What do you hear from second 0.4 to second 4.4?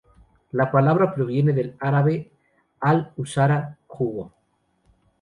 La palabra proviene del árabe "al-usara" "jugo".